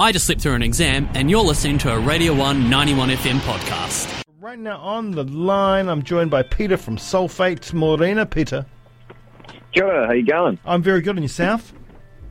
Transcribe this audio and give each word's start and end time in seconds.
I 0.00 0.12
just 0.12 0.26
slipped 0.26 0.42
through 0.42 0.54
an 0.54 0.62
exam, 0.62 1.08
and 1.14 1.28
you're 1.28 1.42
listening 1.42 1.76
to 1.78 1.92
a 1.92 1.98
Radio 1.98 2.32
1 2.32 2.70
91 2.70 3.08
FM 3.08 3.40
podcast. 3.40 4.22
Right 4.40 4.56
now 4.58 4.78
on 4.78 5.10
the 5.10 5.24
line, 5.24 5.88
I'm 5.88 6.04
joined 6.04 6.30
by 6.30 6.44
Peter 6.44 6.76
from 6.76 6.96
Sulfate 6.98 7.72
Morena. 7.72 8.24
Peter, 8.24 8.64
Kia 9.74 9.84
ora, 9.84 10.06
how 10.06 10.12
you 10.12 10.24
going? 10.24 10.56
I'm 10.64 10.82
very 10.84 11.00
good 11.00 11.16
on 11.16 11.22
yourself. 11.22 11.72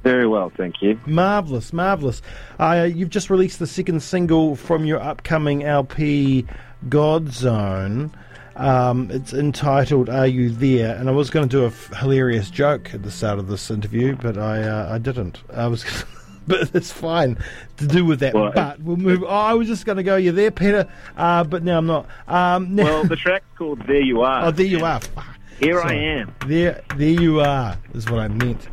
Very 0.03 0.25
well, 0.25 0.49
thank 0.55 0.81
you. 0.81 0.97
Marvelous, 1.05 1.73
marvelous. 1.73 2.21
Uh, 2.57 2.87
you've 2.89 3.09
just 3.09 3.29
released 3.29 3.59
the 3.59 3.67
second 3.67 4.01
single 4.01 4.55
from 4.55 4.85
your 4.85 5.01
upcoming 5.01 5.65
LP, 5.65 6.45
God 6.87 7.27
Zone. 7.33 8.15
Um, 8.55 9.11
it's 9.11 9.33
entitled 9.33 10.09
"Are 10.09 10.25
You 10.25 10.51
There?" 10.51 10.95
And 10.95 11.09
I 11.09 11.11
was 11.11 11.29
going 11.29 11.49
to 11.49 11.57
do 11.57 11.63
a 11.65 11.67
f- 11.67 11.91
hilarious 11.97 12.49
joke 12.49 12.93
at 12.93 13.03
the 13.03 13.11
start 13.11 13.39
of 13.39 13.49
this 13.49 13.69
interview, 13.69 14.15
but 14.15 14.37
I 14.37 14.61
uh, 14.63 14.93
I 14.93 14.99
didn't. 14.99 15.43
I 15.53 15.67
was, 15.67 15.83
but 16.69 16.73
it's 16.73 16.91
fine 16.91 17.37
to 17.77 17.87
do 17.87 18.05
with 18.05 18.19
that. 18.21 18.33
Well, 18.33 18.51
but 18.53 18.79
we'll 18.79 18.97
move. 18.97 19.23
Oh, 19.23 19.27
I 19.27 19.53
was 19.53 19.67
just 19.67 19.85
going 19.85 19.97
to 19.97 20.03
go, 20.03 20.15
"You 20.15 20.31
there, 20.31 20.51
Peter?" 20.51 20.87
Uh, 21.15 21.43
but 21.43 21.63
now 21.63 21.77
I'm 21.77 21.85
not. 21.87 22.07
Um, 22.27 22.75
now, 22.75 22.83
Well, 22.85 23.03
the 23.03 23.15
track's 23.15 23.45
called 23.57 23.85
There 23.85 24.01
You 24.01 24.21
Are. 24.21 24.45
oh, 24.45 24.51
there 24.51 24.65
you 24.65 24.83
are. 24.85 25.01
Here 25.59 25.81
I 25.81 25.93
am. 25.93 26.33
There, 26.45 26.81
there 26.95 27.09
you 27.09 27.41
are. 27.41 27.77
Is 27.93 28.09
what 28.09 28.19
I 28.21 28.27
meant. 28.27 28.67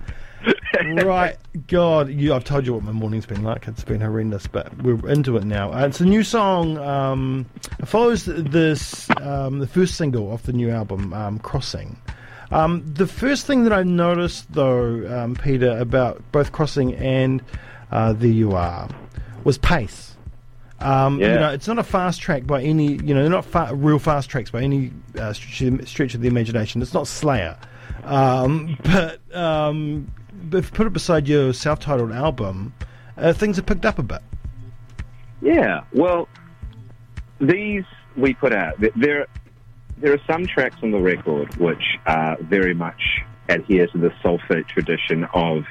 right, 1.04 1.36
God, 1.68 2.10
you, 2.10 2.34
I've 2.34 2.44
told 2.44 2.66
you 2.66 2.74
what 2.74 2.82
my 2.82 2.92
morning's 2.92 3.26
been 3.26 3.42
like. 3.42 3.66
It's 3.66 3.84
been 3.84 4.00
horrendous, 4.00 4.46
but 4.46 4.76
we're 4.82 5.08
into 5.08 5.36
it 5.36 5.44
now. 5.44 5.72
Uh, 5.72 5.86
it's 5.86 6.00
a 6.00 6.04
new 6.04 6.22
song. 6.22 6.76
Um, 6.78 7.46
it 7.78 7.86
follows 7.88 8.26
this 8.26 9.08
um, 9.22 9.58
the 9.60 9.66
first 9.66 9.94
single 9.96 10.30
off 10.30 10.42
the 10.42 10.52
new 10.52 10.70
album, 10.70 11.12
um, 11.14 11.38
Crossing. 11.38 11.96
Um, 12.54 12.84
the 12.94 13.06
first 13.06 13.46
thing 13.46 13.64
that 13.64 13.72
I 13.72 13.82
noticed, 13.82 14.52
though, 14.52 15.04
um, 15.12 15.34
Peter, 15.34 15.76
about 15.76 16.22
both 16.32 16.52
Crossing 16.52 16.94
and 16.94 17.42
uh, 17.90 18.12
There 18.12 18.30
You 18.30 18.52
Are, 18.52 18.88
was 19.42 19.58
pace. 19.58 20.16
Um, 20.78 21.20
You 21.20 21.26
know, 21.28 21.50
it's 21.50 21.66
not 21.66 21.78
a 21.78 21.82
fast 21.82 22.20
track 22.20 22.46
by 22.46 22.62
any. 22.62 22.92
You 22.92 23.14
know, 23.14 23.22
they're 23.22 23.30
not 23.30 23.44
fa- 23.44 23.70
real 23.74 23.98
fast 23.98 24.28
tracks 24.30 24.50
by 24.50 24.62
any 24.62 24.92
uh, 25.18 25.32
stretch, 25.32 25.60
of 25.62 25.78
the- 25.78 25.86
stretch 25.86 26.14
of 26.14 26.20
the 26.20 26.28
imagination. 26.28 26.80
It's 26.82 26.94
not 26.94 27.06
Slayer, 27.08 27.56
um, 28.04 28.76
but 28.84 29.34
um, 29.34 30.10
but 30.44 30.58
if 30.58 30.66
you 30.66 30.72
put 30.72 30.86
it 30.86 30.92
beside 30.92 31.26
your 31.26 31.52
self-titled 31.54 32.12
album, 32.12 32.72
uh, 33.16 33.32
things 33.32 33.56
have 33.56 33.66
picked 33.66 33.86
up 33.86 33.98
a 33.98 34.02
bit. 34.02 34.20
Yeah. 35.40 35.84
Well, 35.92 36.28
these 37.40 37.84
we 38.16 38.34
put 38.34 38.52
out. 38.54 38.78
th- 38.80 38.92
There, 39.98 40.12
are 40.12 40.20
some 40.26 40.46
tracks 40.46 40.76
on 40.82 40.90
the 40.90 41.00
record 41.00 41.56
which 41.56 41.82
are 42.06 42.36
very 42.40 42.74
much 42.74 43.00
adhere 43.48 43.86
to 43.88 43.98
the 43.98 44.10
sulfate 44.22 44.66
tradition 44.68 45.24
of 45.32 45.64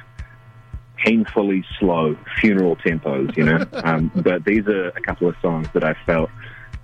painfully 0.98 1.66
slow 1.80 2.16
funeral 2.40 2.76
tempos, 2.78 3.36
you 3.36 3.44
know. 3.44 3.66
um, 3.84 4.12
but 4.16 4.46
these 4.46 4.66
are 4.68 4.90
a 4.90 5.02
couple 5.02 5.28
of 5.28 5.36
songs 5.42 5.68
that 5.74 5.84
I 5.84 5.96
felt 6.06 6.30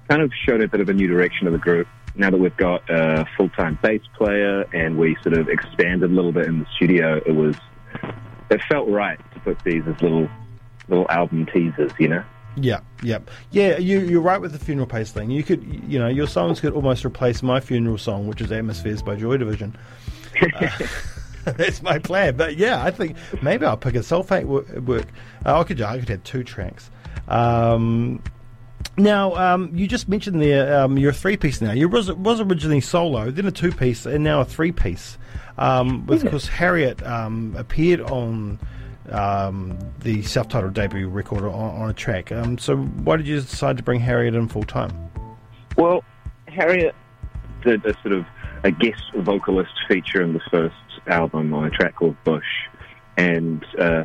kind 0.10 0.22
of 0.22 0.32
showed 0.46 0.62
a 0.62 0.68
bit 0.68 0.82
of 0.82 0.90
a 0.90 0.94
new 0.94 1.08
direction 1.08 1.48
of 1.48 1.54
the 1.54 1.60
group. 1.60 1.88
Now 2.16 2.32
that 2.32 2.38
we've 2.38 2.58
got 2.58 2.90
a 2.90 3.26
full-time 3.38 3.78
bass 3.82 4.02
player 4.18 4.64
and 4.74 4.98
we 4.98 5.16
sort 5.22 5.38
of 5.38 5.48
expanded 5.48 6.10
a 6.10 6.14
little 6.14 6.32
bit 6.32 6.48
in 6.48 6.60
the 6.60 6.66
studio, 6.76 7.18
it 7.26 7.36
was 7.36 7.56
it 8.50 8.62
felt 8.68 8.90
right 8.90 9.20
to 9.34 9.40
put 9.42 9.64
these 9.64 9.84
as 9.88 10.02
little 10.02 10.28
little 10.88 11.10
album 11.10 11.46
teasers, 11.46 11.92
you 12.00 12.08
know. 12.08 12.24
Yeah, 12.58 12.80
yeah, 13.04 13.20
yeah. 13.52 13.78
You 13.78 14.00
you're 14.00 14.22
right 14.22 14.42
with 14.42 14.52
the 14.52 14.60
funeral 14.60 14.88
pace 14.88 15.12
thing. 15.12 15.30
You 15.30 15.44
could 15.44 15.64
you 15.88 16.00
know 16.00 16.08
your 16.08 16.28
songs 16.28 16.60
could 16.60 16.74
almost 16.74 17.06
replace 17.06 17.42
my 17.42 17.60
funeral 17.60 17.98
song, 17.98 18.28
which 18.28 18.42
is 18.42 18.52
Atmospheres 18.52 19.02
by 19.02 19.16
Joy 19.16 19.38
Division. 19.38 19.78
Uh, 20.54 20.70
that's 21.58 21.82
my 21.82 22.00
plan. 22.00 22.38
But 22.38 22.56
yeah, 22.56 22.84
I 22.84 22.92
think 22.92 23.18
maybe 23.42 23.66
I'll 23.66 23.78
pick 23.78 23.96
a 23.96 24.00
sulfate 24.00 24.46
wo- 24.46 24.66
work. 24.82 25.08
Uh, 25.46 25.60
I 25.60 25.64
could 25.64 25.82
I 25.82 26.00
could 26.00 26.10
have 26.10 26.24
two 26.24 26.44
tracks. 26.44 26.90
Um, 27.28 28.22
now, 28.98 29.36
um, 29.36 29.72
you 29.74 29.88
just 29.88 30.10
mentioned 30.10 30.42
there 30.42 30.82
um, 30.82 30.98
you're 30.98 31.12
a 31.12 31.14
three 31.14 31.38
piece 31.38 31.62
now. 31.62 31.72
You 31.72 31.90
was 31.90 32.12
was 32.12 32.40
originally 32.42 32.82
solo, 32.82 33.32
then 33.32 33.46
a 33.46 33.52
two 33.52 33.72
piece, 33.72 34.06
and 34.06 34.24
now 34.24 34.42
a 34.42 34.46
three 34.46 34.72
piece. 34.72 35.18
Um, 35.58 36.06
with 36.06 36.30
course 36.30 36.48
Harriet 36.48 37.04
um, 37.06 37.54
appeared 37.58 38.00
on 38.02 38.60
um, 39.12 39.78
the 40.00 40.22
self 40.24 40.48
titled 40.48 40.74
debut 40.74 41.10
record 41.10 41.44
on, 41.44 41.82
on 41.82 41.90
a 41.90 41.94
track. 41.94 42.32
Um, 42.32 42.58
so 42.58 42.78
why 42.78 43.18
did 43.18 43.28
you 43.28 43.42
decide 43.42 43.78
to 43.78 43.84
bring 43.84 44.00
Harriet 44.00 44.36
in 44.36 44.48
full 44.48 44.64
time? 44.64 44.92
Well, 45.78 46.04
Harriet 46.48 46.96
did 47.64 47.86
a 47.86 47.94
sort 48.02 48.14
of 48.14 48.26
a 48.64 48.72
guest 48.72 49.04
vocalist 49.16 49.72
feature 49.88 50.22
in 50.22 50.34
the 50.34 50.42
first 50.52 50.76
album 51.08 51.54
on 51.54 51.66
a 51.66 51.70
track 51.70 51.96
called 51.96 52.16
Bush, 52.24 52.44
and 53.18 53.66
uh, 53.80 54.04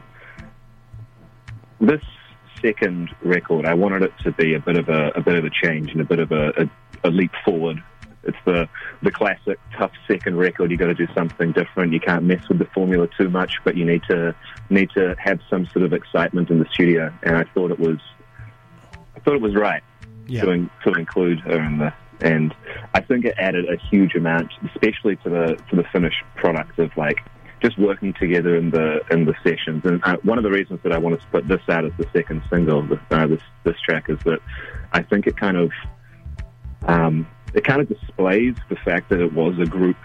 this 1.81 2.03
second 2.65 3.11
record, 3.23 3.67
I 3.67 3.75
wanted 3.75 4.03
it 4.03 4.13
to 4.23 4.33
be 4.33 4.55
a 4.55 4.61
bit 4.61 4.77
of 4.77 4.89
a, 4.89 5.09
a 5.11 5.21
bit 5.21 5.37
of 5.37 5.45
a 5.45 5.51
change 5.51 5.91
and 5.93 6.01
a 6.01 6.05
bit 6.05 6.19
of 6.19 6.33
a, 6.33 6.49
a, 6.63 7.09
a 7.09 7.11
leap 7.11 7.33
forward. 7.45 7.83
It's 8.27 8.37
the 8.45 8.69
the 9.03 9.11
classic 9.11 9.59
tough 9.77 9.93
second 10.09 10.37
record. 10.37 10.71
You 10.71 10.77
got 10.77 10.87
to 10.87 10.95
do 10.95 11.07
something 11.15 11.53
different. 11.53 11.93
You 11.93 12.01
can't 12.01 12.25
mess 12.25 12.49
with 12.49 12.59
the 12.59 12.67
formula 12.67 13.09
too 13.19 13.29
much, 13.29 13.57
but 13.65 13.77
you 13.77 13.85
need 13.85 14.03
to 14.09 14.35
need 14.71 14.91
to 14.97 15.15
have 15.19 15.41
some 15.51 15.67
sort 15.67 15.85
of 15.85 15.93
excitement 15.93 16.51
in 16.51 16.59
the 16.59 16.67
studio. 16.73 17.13
And 17.23 17.37
I 17.37 17.45
thought 17.55 17.71
it 17.71 17.79
was 17.79 17.99
I 19.17 19.21
thought 19.21 19.35
it 19.35 19.43
was 19.43 19.55
right 19.55 19.83
Yeah, 20.27 20.43
to, 20.43 20.51
in, 20.51 20.71
to 20.85 20.93
include 20.93 21.41
her 21.41 21.61
in 21.63 21.79
this. 21.79 21.95
And 22.21 22.55
I 22.95 23.01
think 23.01 23.25
it 23.25 23.35
added 23.39 23.67
a 23.69 23.77
huge 23.91 24.15
amount, 24.15 24.53
especially 24.75 25.17
to 25.17 25.31
the 25.31 25.47
to 25.71 25.77
the 25.77 25.85
finished 25.93 26.23
product 26.37 26.79
of 26.79 26.97
like 26.97 27.19
just 27.61 27.79
working 27.79 28.13
together 28.15 28.57
in 28.57 28.71
the 28.71 29.01
in 29.11 29.25
the 29.25 29.35
sessions. 29.43 29.83
And 29.85 30.01
uh, 30.05 30.17
one 30.23 30.39
of 30.39 30.45
the 30.45 30.51
reasons 30.51 30.81
that 30.83 30.93
I 30.93 30.99
wanted 30.99 31.21
to 31.23 31.27
put 31.29 31.49
this 31.49 31.63
out 31.69 31.85
as 31.85 31.93
the 31.99 32.07
second 32.13 32.43
single, 32.51 32.83
this 32.83 32.99
uh, 33.11 33.27
this, 33.27 33.41
this 33.65 33.77
track, 33.81 34.09
is 34.09 34.19
that 34.25 34.39
I 34.93 35.03
think 35.03 35.27
it 35.27 35.37
kind 35.37 35.57
of 35.57 35.73
um, 36.87 37.27
it 37.55 37.65
kind 37.65 37.81
of 37.81 37.89
displays 37.89 38.57
the 38.69 38.77
fact 38.77 39.09
that 39.11 39.21
it 39.21 39.33
was 39.33 39.59
a 39.59 39.65
group 39.65 39.97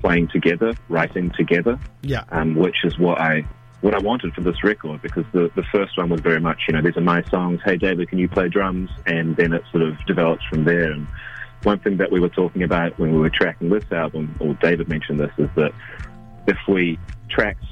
playing 0.00 0.28
together, 0.28 0.74
writing 0.88 1.30
together 1.36 1.78
yeah, 2.02 2.24
um, 2.30 2.54
which 2.56 2.84
is 2.84 2.98
what 2.98 3.20
I 3.20 3.46
what 3.80 3.94
I 3.94 3.98
wanted 3.98 4.32
for 4.34 4.42
this 4.42 4.62
record 4.62 5.00
because 5.02 5.24
the 5.32 5.50
the 5.54 5.62
first 5.72 5.96
one 5.96 6.08
was 6.08 6.20
very 6.20 6.40
much 6.40 6.62
you 6.68 6.74
know 6.74 6.82
these 6.82 6.96
are 6.96 7.00
my 7.00 7.22
songs. 7.24 7.60
Hey 7.64 7.76
David, 7.76 8.08
can 8.08 8.18
you 8.18 8.28
play 8.28 8.48
drums? 8.48 8.90
And 9.06 9.36
then 9.36 9.52
it 9.52 9.62
sort 9.70 9.84
of 9.84 9.94
develops 10.06 10.44
from 10.50 10.64
there. 10.64 10.90
And 10.92 11.06
one 11.62 11.78
thing 11.78 11.96
that 11.98 12.10
we 12.10 12.20
were 12.20 12.28
talking 12.28 12.64
about 12.64 12.98
when 12.98 13.12
we 13.12 13.18
were 13.18 13.30
tracking 13.30 13.70
this 13.70 13.84
album, 13.92 14.36
or 14.40 14.54
David 14.54 14.88
mentioned 14.88 15.20
this, 15.20 15.32
is 15.38 15.48
that 15.54 15.72
if 16.48 16.58
we 16.68 16.98
tracked 17.28 17.64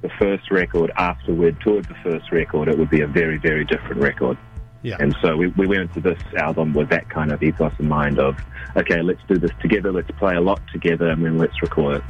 the 0.00 0.10
first 0.18 0.50
record 0.50 0.90
after 0.96 1.34
we'd 1.34 1.60
toured 1.60 1.84
the 1.86 1.96
first 2.02 2.30
record, 2.30 2.68
it 2.68 2.78
would 2.78 2.90
be 2.90 3.00
a 3.00 3.08
very 3.08 3.38
very 3.38 3.64
different 3.64 4.00
record. 4.00 4.38
Yeah. 4.82 4.96
And 4.98 5.14
so 5.20 5.36
we, 5.36 5.48
we 5.48 5.66
went 5.66 5.82
into 5.82 6.00
this 6.00 6.20
album 6.36 6.72
with 6.72 6.88
that 6.88 7.08
kind 7.10 7.32
of 7.32 7.42
ethos 7.42 7.72
in 7.78 7.88
mind 7.88 8.18
of, 8.18 8.36
okay, 8.76 9.02
let's 9.02 9.20
do 9.28 9.38
this 9.38 9.50
together, 9.60 9.92
let's 9.92 10.10
play 10.12 10.36
a 10.36 10.40
lot 10.40 10.60
together, 10.72 11.08
and 11.08 11.24
then 11.24 11.38
let's 11.38 11.60
record 11.62 11.96
it. 11.96 12.04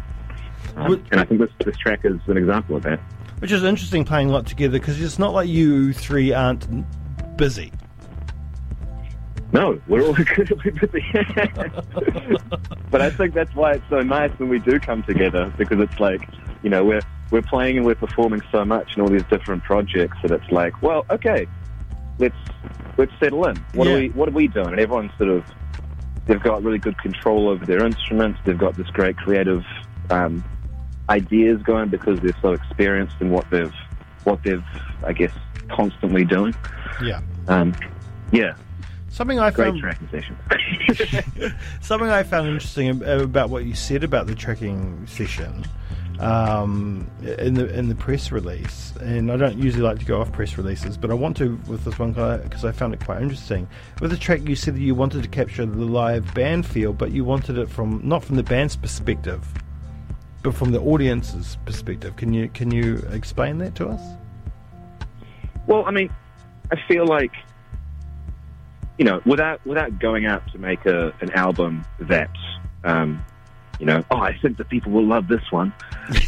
Um, 0.76 0.88
Would- 0.88 1.06
and 1.10 1.20
I 1.20 1.24
think 1.24 1.40
this, 1.40 1.50
this 1.64 1.76
track 1.76 2.00
is 2.04 2.18
an 2.26 2.36
example 2.36 2.76
of 2.76 2.82
that. 2.84 3.00
Which 3.40 3.52
is 3.52 3.64
interesting 3.64 4.04
playing 4.04 4.28
a 4.28 4.32
lot 4.32 4.46
together 4.46 4.78
because 4.78 5.00
it's 5.00 5.18
not 5.18 5.32
like 5.32 5.48
you 5.48 5.92
three 5.92 6.32
aren't 6.32 6.66
busy. 7.36 7.72
No, 9.52 9.80
we're 9.88 10.02
all 10.02 10.14
incredibly 10.18 10.70
busy. 10.70 11.04
but 12.90 13.00
I 13.00 13.10
think 13.10 13.34
that's 13.34 13.54
why 13.54 13.72
it's 13.72 13.88
so 13.88 14.00
nice 14.02 14.30
when 14.38 14.48
we 14.48 14.58
do 14.58 14.78
come 14.78 15.02
together 15.02 15.52
because 15.56 15.80
it's 15.80 15.98
like, 15.98 16.28
you 16.62 16.70
know, 16.70 16.84
we're 16.84 17.00
we're 17.30 17.42
playing 17.42 17.78
and 17.78 17.86
we're 17.86 17.94
performing 17.94 18.42
so 18.52 18.64
much 18.64 18.96
in 18.96 19.02
all 19.02 19.08
these 19.08 19.24
different 19.24 19.62
projects 19.64 20.18
that 20.22 20.30
it's 20.32 20.50
like, 20.50 20.82
well, 20.82 21.06
okay, 21.10 21.46
let's 22.20 22.36
let's 22.96 23.12
settle 23.18 23.46
in. 23.48 23.56
What 23.74 23.88
Yeah. 23.88 23.94
are 23.94 23.98
we 23.98 24.08
what 24.10 24.28
are 24.28 24.32
we 24.32 24.46
doing? 24.46 24.68
And 24.68 24.78
everyone's 24.78 25.10
sort 25.18 25.30
of 25.30 25.44
they've 26.26 26.42
got 26.42 26.62
really 26.62 26.78
good 26.78 26.96
control 26.98 27.48
over 27.48 27.66
their 27.66 27.84
instruments. 27.84 28.38
They've 28.44 28.56
got 28.58 28.76
this 28.76 28.86
great 28.88 29.16
creative 29.16 29.64
um, 30.10 30.44
ideas 31.08 31.60
going 31.62 31.88
because 31.88 32.20
they're 32.20 32.36
so 32.40 32.52
experienced 32.52 33.16
in 33.20 33.30
what 33.30 33.48
they've 33.50 33.74
what 34.24 34.42
they've 34.44 34.64
I 35.04 35.12
guess 35.12 35.32
constantly 35.68 36.24
doing. 36.24 36.54
Yeah. 37.02 37.20
Um, 37.48 37.74
yeah, 38.32 38.54
Something 39.08 39.40
I 39.40 39.50
great 39.50 39.68
found 39.70 39.80
tracking 39.80 40.08
session. 40.10 40.36
something 41.80 42.08
I 42.08 42.22
found 42.22 42.46
interesting 42.46 43.02
about 43.02 43.50
what 43.50 43.64
you 43.64 43.74
said 43.74 44.04
about 44.04 44.28
the 44.28 44.36
tracking 44.36 45.04
session 45.08 45.64
um, 46.20 47.10
in 47.22 47.54
the 47.54 47.66
in 47.76 47.88
the 47.88 47.94
press 47.94 48.30
release, 48.30 48.92
and 49.00 49.32
I 49.32 49.36
don't 49.36 49.56
usually 49.56 49.82
like 49.82 49.98
to 50.00 50.04
go 50.04 50.20
off 50.20 50.30
press 50.32 50.58
releases, 50.58 50.98
but 50.98 51.10
I 51.10 51.14
want 51.14 51.36
to 51.38 51.58
with 51.66 51.84
this 51.84 51.98
one 51.98 52.12
because 52.12 52.64
I 52.64 52.72
found 52.72 52.92
it 52.92 53.04
quite 53.04 53.22
interesting. 53.22 53.66
With 54.00 54.10
the 54.10 54.18
track, 54.18 54.46
you 54.46 54.54
said 54.54 54.74
that 54.74 54.80
you 54.80 54.94
wanted 54.94 55.22
to 55.22 55.28
capture 55.28 55.64
the 55.64 55.84
live 55.84 56.32
band 56.34 56.66
feel, 56.66 56.92
but 56.92 57.10
you 57.12 57.24
wanted 57.24 57.56
it 57.56 57.70
from 57.70 58.00
not 58.04 58.22
from 58.22 58.36
the 58.36 58.42
band's 58.42 58.76
perspective, 58.76 59.46
but 60.42 60.54
from 60.54 60.72
the 60.72 60.80
audience's 60.80 61.56
perspective. 61.64 62.16
Can 62.16 62.34
you 62.34 62.48
can 62.50 62.70
you 62.70 62.96
explain 63.12 63.58
that 63.58 63.74
to 63.76 63.88
us? 63.88 64.02
Well, 65.66 65.84
I 65.86 65.90
mean, 65.90 66.10
I 66.70 66.76
feel 66.86 67.06
like 67.06 67.32
you 68.98 69.04
know, 69.04 69.22
without 69.24 69.64
without 69.66 69.98
going 69.98 70.26
out 70.26 70.42
to 70.52 70.58
make 70.58 70.84
a 70.84 71.14
an 71.22 71.30
album 71.30 71.86
that 72.00 72.30
um, 72.84 73.24
you 73.80 73.86
know, 73.86 74.04
oh, 74.10 74.18
I 74.18 74.36
think 74.38 74.58
that 74.58 74.68
people 74.68 74.92
will 74.92 75.06
love 75.06 75.26
this 75.26 75.50
one. 75.50 75.72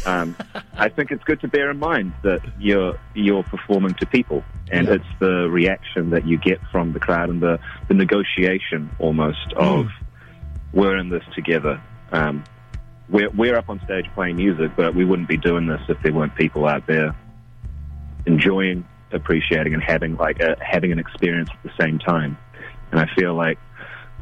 Um, 0.05 0.35
I 0.75 0.89
think 0.89 1.11
it's 1.11 1.23
good 1.23 1.39
to 1.41 1.47
bear 1.47 1.69
in 1.69 1.77
mind 1.77 2.13
that 2.23 2.41
you're 2.59 2.99
you're 3.13 3.43
performing 3.43 3.93
to 3.95 4.05
people, 4.07 4.43
and 4.71 4.87
Yeah. 4.87 4.95
it's 4.95 5.05
the 5.19 5.47
reaction 5.49 6.09
that 6.09 6.25
you 6.25 6.37
get 6.37 6.59
from 6.71 6.93
the 6.93 6.99
crowd 6.99 7.29
and 7.29 7.41
the 7.41 7.59
the 7.87 7.93
negotiation 7.93 8.89
almost 8.99 9.53
of 9.55 9.87
we're 10.73 10.97
in 10.97 11.09
this 11.09 11.23
together. 11.35 11.79
Um, 12.11 12.43
we're 13.09 13.29
we're 13.29 13.55
up 13.55 13.69
on 13.69 13.79
stage 13.85 14.07
playing 14.15 14.37
music, 14.37 14.71
but 14.75 14.95
we 14.95 15.05
wouldn't 15.05 15.27
be 15.29 15.37
doing 15.37 15.67
this 15.67 15.81
if 15.87 16.01
there 16.01 16.11
weren't 16.13 16.35
people 16.35 16.65
out 16.67 16.87
there 16.87 17.15
enjoying, 18.25 18.85
appreciating, 19.11 19.73
and 19.73 19.83
having 19.83 20.15
like 20.15 20.39
a, 20.39 20.55
having 20.59 20.91
an 20.91 20.99
experience 20.99 21.49
at 21.51 21.61
the 21.63 21.71
same 21.83 21.99
time. 21.99 22.37
And 22.91 22.99
I 22.99 23.07
feel 23.15 23.33
like 23.35 23.59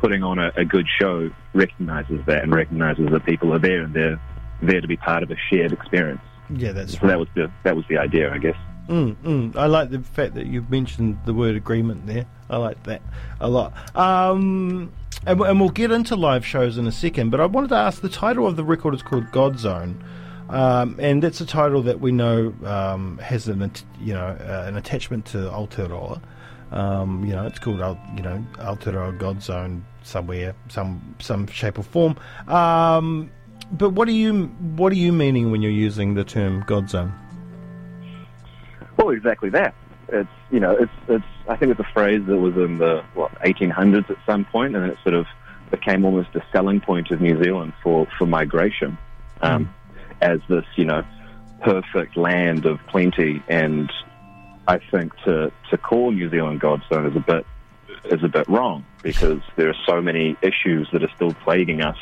putting 0.02 0.24
on 0.24 0.40
a, 0.40 0.52
a 0.58 0.66
good 0.66 0.88
show 1.00 1.30
recognizes 1.54 2.20
that 2.26 2.44
and 2.44 2.54
recognizes 2.54 3.10
that 3.12 3.24
people 3.26 3.54
are 3.54 3.60
there 3.60 3.82
and 3.84 3.94
they're 3.94 4.20
there 4.62 4.82
to 4.82 4.88
be 4.88 4.98
part 4.98 5.24
of 5.24 5.32
a 5.32 5.36
shared 5.50 5.72
experience. 5.72 6.22
Yeah, 6.50 6.72
that's 6.74 6.94
So 6.94 7.00
right. 7.02 7.10
that 7.10 7.20
was 7.20 7.28
the 7.36 7.52
that 7.64 7.76
was 7.76 7.86
the 7.88 7.98
idea, 7.98 8.34
I 8.34 8.38
guess. 8.40 8.58
Mm, 8.90 9.16
mm. 9.24 9.56
I 9.56 9.68
like 9.68 9.90
the 9.92 10.00
fact 10.00 10.34
that 10.34 10.48
you've 10.48 10.70
mentioned 10.70 11.18
the 11.26 11.34
word 11.34 11.56
agreement 11.56 12.08
there. 12.08 12.26
I 12.50 12.58
like 12.58 12.84
that 12.84 13.02
a 13.40 13.48
lot. 13.48 13.74
Um, 13.96 14.92
and, 15.26 15.40
and 15.40 15.60
we'll 15.62 15.70
get 15.70 15.92
into 15.92 16.16
live 16.16 16.46
shows 16.46 16.78
in 16.78 16.88
a 16.88 16.92
second, 16.92 17.30
but 17.30 17.40
I 17.40 17.46
wanted 17.46 17.70
to 17.70 17.76
ask 17.76 18.02
the 18.02 18.10
title 18.10 18.48
of 18.48 18.56
the 18.58 18.64
record 18.64 18.94
is 18.96 19.04
called 19.04 19.32
God 19.32 19.60
Zone. 19.60 20.04
Um, 20.50 20.98
and 21.00 21.24
that's 21.24 21.40
a 21.40 21.46
title 21.46 21.82
that 21.84 22.02
we 22.02 22.12
know 22.12 22.54
um, 22.66 23.18
has 23.20 23.48
an 23.48 23.72
you 24.02 24.14
know 24.14 24.26
uh, 24.26 24.66
an 24.68 24.76
attachment 24.76 25.26
to 25.28 25.38
Aotearoa. 25.38 26.22
Um, 26.72 27.26
you 27.26 27.34
know, 27.34 27.46
it's 27.46 27.60
called 27.60 27.80
you 28.16 28.24
know 28.24 28.44
Aotearoa 28.54 29.18
God 29.18 29.42
Zone 29.42 29.86
somewhere, 30.04 30.56
some 30.70 31.16
some 31.20 31.48
shape 31.48 31.78
or 31.78 31.84
form. 31.84 32.18
Um, 32.48 33.30
but 33.72 33.92
what 33.92 34.08
are 34.08 34.14
you 34.14 34.46
what 34.76 34.92
are 34.92 34.98
you 34.98 35.12
meaning 35.12 35.52
when 35.52 35.62
you're 35.62 35.72
using 35.72 36.14
the 36.14 36.24
term 36.24 36.64
God 36.68 36.90
Zone? 36.90 37.14
Well, 38.98 39.10
exactly 39.10 39.50
that. 39.50 39.74
It's 40.10 40.30
you 40.52 40.60
know, 40.60 40.72
it's 40.72 40.92
it's. 41.08 41.26
I 41.48 41.56
think 41.56 41.72
it's 41.72 41.80
a 41.80 41.92
phrase 41.94 42.26
that 42.28 42.38
was 42.38 42.56
in 42.56 42.78
the 42.78 43.04
what 43.14 43.34
1800s 43.42 44.10
at 44.10 44.18
some 44.26 44.46
point, 44.46 44.76
and 44.76 44.90
it 44.90 44.98
sort 45.04 45.16
of 45.16 45.26
became 45.72 46.06
almost 46.06 46.36
a 46.36 46.44
selling 46.52 46.82
point 46.82 47.12
of 47.12 47.22
New 47.22 47.42
Zealand 47.44 47.74
for 47.82 48.08
for 48.18 48.26
migration, 48.26 48.98
um, 49.42 49.74
as 50.22 50.40
this 50.50 50.66
you 50.76 50.86
know 50.86 51.04
perfect 51.62 52.18
land 52.18 52.66
of 52.66 52.80
plenty. 52.88 53.42
And 53.48 53.92
I 54.72 54.80
think 54.90 55.14
to 55.26 55.52
to 55.70 55.78
call 55.78 56.12
New 56.12 56.30
Zealand 56.30 56.62
God's 56.62 56.84
Zone 56.88 57.06
is 57.06 57.16
a 57.16 57.20
bit 57.20 57.46
is 58.06 58.24
a 58.24 58.30
bit 58.30 58.48
wrong 58.48 58.86
because 59.04 59.42
there 59.58 59.70
are 59.70 59.76
so 59.86 60.02
many 60.02 60.38
issues 60.42 60.88
that 60.94 61.04
are 61.04 61.12
still 61.16 61.34
plaguing 61.44 61.82
us 61.82 61.98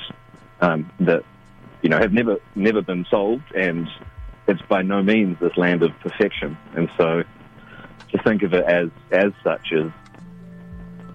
um, 0.62 0.92
that 1.00 1.24
you 1.82 1.90
know 1.90 1.98
have 1.98 2.14
never 2.14 2.38
never 2.54 2.84
been 2.84 3.06
solved 3.10 3.52
and 3.56 3.88
it's 4.48 4.62
by 4.64 4.84
no 4.84 5.02
means 5.02 5.38
this 5.40 5.56
land 5.58 5.82
of 5.82 5.92
perfection. 6.00 6.58
And 6.76 6.90
so 6.96 7.24
to 8.12 8.24
think 8.24 8.44
of 8.44 8.54
it 8.54 8.66
as 8.66 8.90
as 9.12 9.32
such 9.44 9.72
is 9.72 9.92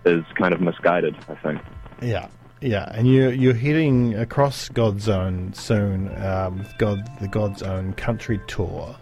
is 0.05 0.25
kind 0.35 0.53
of 0.55 0.61
misguided, 0.61 1.17
I 1.29 1.35
think. 1.37 1.61
Yeah, 2.03 2.29
yeah, 2.61 2.91
and 2.93 3.07
you 3.07 3.31
you're 3.31 3.55
heading 3.55 4.15
across 4.15 4.69
God's 4.69 5.09
Own 5.09 5.53
soon 5.55 6.11
um, 6.21 6.59
with 6.59 6.77
God 6.79 6.99
the 7.21 7.29
God's 7.29 7.63
Own 7.63 7.93
Country 7.95 8.41
Tour, 8.49 8.97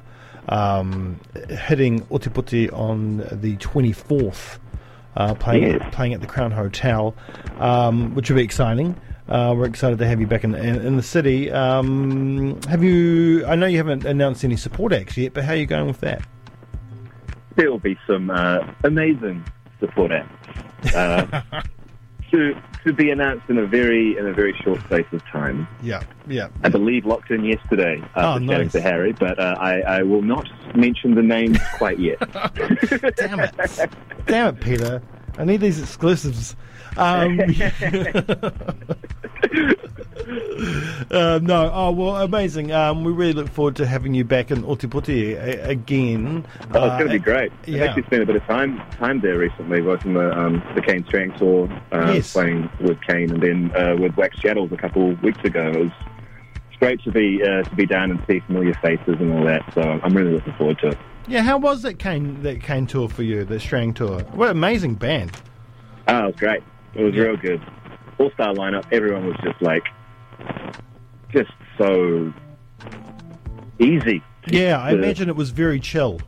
um, 0.48 1.18
hitting 1.48 2.00
Otepoti 2.06 2.72
on 2.72 3.26
the 3.32 3.56
twenty 3.56 3.92
fourth, 3.92 4.58
uh, 5.16 5.34
playing 5.34 5.62
Yes. 5.62 5.94
playing 5.94 6.14
at 6.14 6.20
the 6.20 6.26
Crown 6.26 6.50
Hotel, 6.50 7.14
um, 7.58 8.14
which 8.14 8.30
will 8.30 8.36
be 8.36 8.42
exciting. 8.44 8.96
Uh, 9.28 9.54
we're 9.56 9.66
excited 9.66 9.98
to 9.98 10.06
have 10.06 10.20
you 10.20 10.26
back 10.26 10.44
in, 10.44 10.54
in, 10.54 10.84
in 10.84 10.96
the 10.96 11.02
city. 11.02 11.50
Um, 11.50 12.60
have 12.68 12.82
you? 12.82 13.46
I 13.46 13.54
know 13.54 13.66
you 13.66 13.76
haven't 13.78 14.04
announced 14.04 14.44
any 14.44 14.56
support 14.56 14.92
acts 14.92 15.16
yet, 15.16 15.32
but 15.32 15.44
how 15.44 15.52
are 15.52 15.56
you 15.56 15.66
going 15.66 15.86
with 15.86 16.00
that? 16.00 16.22
There 17.56 17.70
will 17.70 17.78
be 17.78 17.98
some 18.06 18.30
uh, 18.30 18.66
amazing 18.84 19.44
support 19.78 20.10
acts 20.12 20.94
uh, 20.94 21.42
to 22.32 22.54
to 22.84 22.92
be 22.92 23.10
announced 23.10 23.48
in 23.48 23.58
a 23.58 23.66
very 23.66 24.18
in 24.18 24.26
a 24.26 24.32
very 24.32 24.52
short 24.64 24.80
space 24.80 25.06
of 25.12 25.24
time. 25.26 25.68
Yeah, 25.82 26.02
yeah. 26.26 26.48
I 26.64 26.68
believe 26.68 27.06
locked 27.06 27.30
in 27.30 27.44
yesterday 27.44 27.98
Oh, 28.16 28.20
after 28.20 28.46
chatting 28.46 28.62
nice. 28.64 28.72
to 28.72 28.80
Harry, 28.80 29.12
but 29.12 29.38
uh, 29.38 29.54
I, 29.60 29.80
I 29.82 30.02
will 30.02 30.22
not 30.22 30.48
mention 30.76 31.14
the 31.14 31.22
names 31.22 31.58
quite 31.78 32.00
yet. 32.00 32.18
Damn 33.16 33.38
it. 33.40 33.54
Damn 34.26 34.56
it, 34.56 34.60
Peter. 34.60 35.00
I 35.38 35.44
need 35.44 35.60
these 35.60 35.80
exclusives. 35.80 36.56
Um, 36.96 37.38
uh, 41.10 41.38
no, 41.42 41.70
oh, 41.72 41.90
well, 41.92 42.16
amazing. 42.16 42.72
Um, 42.72 43.04
we 43.04 43.12
really 43.12 43.32
look 43.32 43.48
forward 43.48 43.76
to 43.76 43.86
having 43.86 44.14
you 44.14 44.24
back 44.24 44.50
in 44.50 44.62
Otepoti 44.62 45.34
a- 45.34 45.68
again. 45.68 46.46
Oh, 46.72 46.84
it's 46.86 46.96
going 46.98 47.06
to 47.06 47.08
be 47.08 47.18
great. 47.18 47.52
I've 47.62 47.68
yeah. 47.68 47.84
actually 47.84 48.04
spent 48.04 48.22
a 48.22 48.26
bit 48.26 48.36
of 48.36 48.44
time 48.44 48.80
time 48.92 49.20
there 49.20 49.38
recently, 49.38 49.80
working 49.82 50.14
the 50.14 50.36
um, 50.38 50.62
the 50.74 50.82
Kane 50.82 51.04
Strang 51.06 51.32
tour, 51.38 51.68
uh, 51.92 52.12
Yes. 52.14 52.32
playing 52.32 52.68
with 52.80 53.00
Kane, 53.02 53.30
and 53.30 53.42
then 53.42 53.72
uh, 53.76 53.96
with 53.96 54.16
Wax 54.16 54.38
Chattels 54.38 54.72
a 54.72 54.76
couple 54.76 55.10
of 55.12 55.22
weeks 55.22 55.42
ago. 55.44 55.70
It 55.70 55.78
was 55.78 55.92
it's 56.70 56.78
great 56.78 57.02
to 57.04 57.10
be 57.10 57.42
uh, 57.42 57.62
to 57.62 57.74
be 57.74 57.86
down 57.86 58.10
and 58.10 58.22
see 58.28 58.40
familiar 58.40 58.74
faces 58.74 59.16
and 59.20 59.32
all 59.32 59.44
that. 59.44 59.62
So 59.74 59.82
I'm 59.82 60.16
really 60.16 60.32
looking 60.32 60.54
forward 60.54 60.78
to 60.80 60.88
it. 60.88 60.98
Yeah, 61.28 61.42
how 61.42 61.56
was 61.58 61.82
that 61.82 62.00
Kane, 62.00 62.42
that 62.42 62.62
Kane 62.62 62.86
tour 62.86 63.08
for 63.08 63.22
you, 63.22 63.44
the 63.44 63.60
Strang 63.60 63.94
tour? 63.94 64.22
What 64.32 64.46
an 64.50 64.56
amazing 64.56 64.96
band. 64.96 65.30
Oh, 66.08 66.24
it 66.24 66.26
was 66.26 66.34
great. 66.34 66.62
It 66.94 67.04
was 67.04 67.14
real 67.14 67.36
good. 67.36 67.62
All 68.18 68.30
star 68.32 68.52
lineup. 68.54 68.84
Everyone 68.90 69.26
was 69.26 69.36
just 69.44 69.62
like, 69.62 69.84
just 71.32 71.50
so 71.78 72.32
easy. 73.78 74.22
Yeah, 74.46 74.80
I 74.80 74.92
The- 74.92 74.98
imagine 75.02 75.28
it 75.28 75.36
was 75.36 75.50
very 75.50 75.80
chill. 75.80 76.20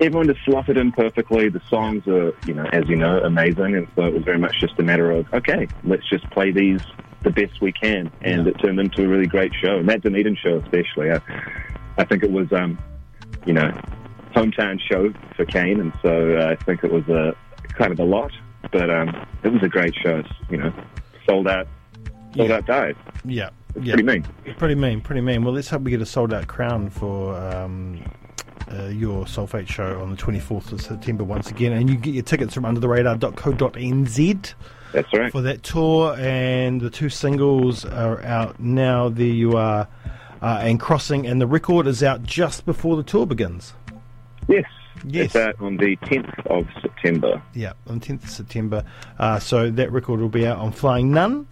everyone 0.00 0.28
just 0.28 0.38
slotted 0.44 0.76
in 0.76 0.92
perfectly. 0.92 1.48
The 1.48 1.60
songs 1.68 2.06
are, 2.06 2.32
you 2.46 2.54
know, 2.54 2.64
as 2.72 2.88
you 2.88 2.94
know, 2.94 3.18
amazing, 3.24 3.74
and 3.74 3.88
so 3.96 4.04
it 4.06 4.14
was 4.14 4.22
very 4.22 4.38
much 4.38 4.60
just 4.60 4.78
a 4.78 4.82
matter 4.84 5.10
of 5.10 5.26
okay, 5.34 5.66
let's 5.82 6.08
just 6.08 6.28
play 6.30 6.52
these 6.52 6.80
the 7.24 7.30
best 7.30 7.60
we 7.60 7.72
can, 7.72 8.08
and 8.22 8.44
Yeah. 8.44 8.50
it 8.52 8.58
turned 8.60 8.78
into 8.78 9.04
a 9.04 9.08
really 9.08 9.26
great 9.26 9.52
show. 9.60 9.76
And 9.78 9.88
that 9.88 10.02
Dunedin 10.02 10.36
show, 10.36 10.58
especially, 10.58 11.10
I, 11.10 11.18
I 11.96 12.04
think 12.04 12.22
it 12.22 12.30
was, 12.30 12.52
um, 12.52 12.78
you 13.44 13.52
know, 13.52 13.72
hometown 14.36 14.80
show 14.80 15.12
for 15.36 15.44
Kane, 15.44 15.80
and 15.80 15.92
so 16.00 16.36
uh, 16.38 16.46
I 16.52 16.54
think 16.64 16.84
it 16.84 16.92
was 16.92 17.08
a 17.08 17.34
kind 17.70 17.90
of 17.90 17.98
a 17.98 18.04
lot, 18.04 18.30
but 18.70 18.88
um, 18.90 19.08
it 19.42 19.48
was 19.48 19.64
a 19.64 19.68
great 19.68 19.96
show. 19.96 20.18
It's, 20.18 20.28
you 20.48 20.58
know, 20.58 20.72
sold 21.28 21.48
out, 21.48 21.66
sold 22.36 22.48
Yeah. 22.48 22.56
out, 22.56 22.66
died. 22.66 22.96
Yeah, 23.24 23.50
It's 23.74 23.86
yeah. 23.86 23.94
pretty 23.94 24.06
mean. 24.08 24.26
Pretty 24.58 24.74
mean, 24.74 25.00
pretty 25.00 25.20
mean. 25.20 25.44
Well, 25.44 25.54
let's 25.54 25.68
hope 25.68 25.82
we 25.82 25.90
get 25.90 26.00
a 26.02 26.06
sold 26.06 26.32
out 26.32 26.46
crown 26.46 26.90
for 26.90 27.34
um, 27.36 28.00
uh, 28.72 28.86
your 28.86 29.24
Sulfate 29.24 29.68
show 29.68 30.00
on 30.00 30.10
the 30.10 30.16
24th 30.16 30.72
of 30.72 30.80
September 30.80 31.24
once 31.24 31.50
again. 31.50 31.72
And 31.72 31.88
you 31.88 31.96
get 31.96 32.14
your 32.14 32.22
tickets 32.22 32.54
from 32.54 32.64
undertheradar.co.nz 32.64 34.54
That's 34.92 35.12
right. 35.12 35.32
for 35.32 35.40
that 35.42 35.62
tour. 35.62 36.16
And 36.18 36.80
the 36.80 36.90
two 36.90 37.08
singles 37.08 37.84
are 37.84 38.22
out 38.22 38.58
now. 38.60 39.08
There 39.08 39.26
you 39.26 39.52
are. 39.56 39.88
Uh, 40.40 40.60
and 40.62 40.78
Crossing, 40.78 41.26
and 41.26 41.40
the 41.40 41.46
record 41.48 41.86
is 41.88 42.02
out 42.02 42.22
just 42.22 42.64
before 42.64 42.96
the 42.96 43.02
tour 43.02 43.26
begins. 43.26 43.72
Yes. 44.46 44.64
Yes. 45.04 45.26
It's 45.26 45.36
out 45.36 45.60
on 45.60 45.76
the 45.76 45.96
10th 45.96 46.46
of 46.46 46.66
September. 46.80 47.40
Yeah, 47.54 47.72
on 47.88 48.00
10th 48.00 48.24
of 48.24 48.30
September. 48.30 48.84
Uh, 49.18 49.38
so 49.40 49.68
that 49.70 49.90
record 49.92 50.20
will 50.20 50.28
be 50.28 50.46
out 50.46 50.58
on 50.58 50.70
Flying 50.72 51.10
Nun, 51.12 51.46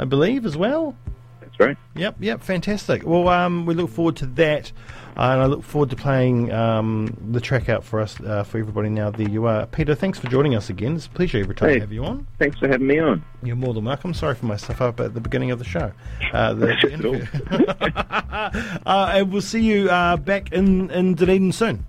I 0.00 0.04
believe, 0.06 0.46
as 0.46 0.56
well. 0.56 0.96
That's 1.42 1.60
right. 1.60 1.76
Yep, 1.94 2.16
yep, 2.20 2.40
fantastic. 2.40 3.04
Well, 3.04 3.28
um, 3.28 3.66
we 3.66 3.74
look 3.74 3.90
forward 3.90 4.16
to 4.16 4.26
that, 4.26 4.72
uh, 5.14 5.20
and 5.20 5.42
I 5.42 5.44
look 5.46 5.62
forward 5.62 5.90
to 5.90 5.96
playing 5.96 6.50
um, 6.52 7.14
the 7.30 7.40
track 7.40 7.68
out 7.68 7.84
for 7.84 8.00
us, 8.00 8.18
uh, 8.20 8.42
for 8.44 8.56
everybody 8.58 8.88
now. 8.88 9.10
There 9.10 9.28
you 9.28 9.44
are. 9.44 9.66
Peter, 9.66 9.94
thanks 9.94 10.18
for 10.18 10.28
joining 10.28 10.54
us 10.54 10.70
again. 10.70 10.96
It's 10.96 11.04
a 11.04 11.10
pleasure 11.10 11.36
every 11.38 11.54
time 11.54 11.68
Hey. 11.68 11.74
to 11.74 11.80
have 11.80 11.92
you 11.92 12.02
on. 12.06 12.26
Thanks 12.38 12.58
for 12.58 12.66
having 12.66 12.86
me 12.86 12.98
on. 12.98 13.22
You're 13.42 13.56
more 13.56 13.74
than 13.74 13.84
welcome. 13.84 14.14
Sorry 14.14 14.34
for 14.34 14.46
my 14.46 14.56
stuff 14.56 14.80
up 14.80 15.00
at 15.00 15.12
the 15.12 15.20
beginning 15.20 15.50
of 15.50 15.58
the 15.58 15.66
show. 15.66 15.92
Uh, 16.32 16.54
the, 16.54 16.66
the 16.66 16.66
Not 16.66 16.84
at 16.84 17.04
all. 17.04 17.14
interview. 17.14 17.66
uh, 18.86 19.10
and 19.14 19.30
we'll 19.30 19.42
see 19.42 19.60
you 19.62 19.90
uh, 19.90 20.16
back 20.16 20.50
in, 20.52 20.90
in 20.90 21.14
Dunedin 21.14 21.52
soon. 21.52 21.84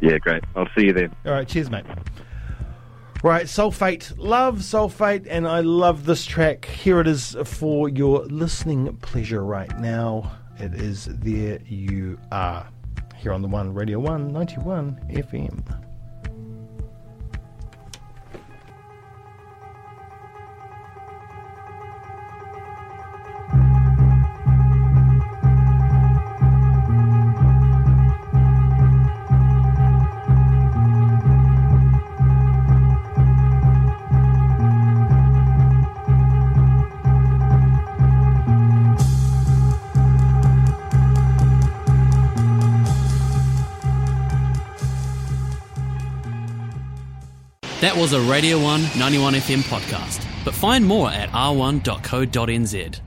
Yeah, 0.00 0.18
great. 0.18 0.42
I'll 0.56 0.68
see 0.76 0.86
you 0.86 0.92
then. 0.92 1.14
All 1.24 1.32
right, 1.32 1.46
cheers, 1.46 1.70
mate. 1.70 1.84
Right, 3.24 3.46
Sulfate. 3.46 4.12
Love 4.18 4.58
Sulfate, 4.58 5.26
and 5.30 5.48
I 5.48 5.60
love 5.60 6.04
this 6.04 6.26
track. 6.26 6.66
Here 6.66 7.00
it 7.00 7.06
is 7.06 7.34
for 7.46 7.88
your 7.88 8.26
listening 8.26 8.94
pleasure 8.98 9.42
right 9.42 9.80
now. 9.80 10.30
It 10.58 10.74
is 10.74 11.06
There 11.06 11.58
You 11.62 12.20
Are. 12.30 12.68
Here 13.16 13.32
on 13.32 13.40
the 13.40 13.48
One 13.48 13.72
Radio 13.72 13.98
191 13.98 15.00
FM. 15.08 15.83
That 47.84 47.98
was 47.98 48.14
a 48.14 48.20
Radio 48.22 48.58
1 48.58 48.98
91 48.98 49.34
FM 49.34 49.60
podcast, 49.64 50.24
but 50.42 50.54
find 50.54 50.86
more 50.86 51.10
at 51.10 51.28
r1.co.nz. 51.32 53.03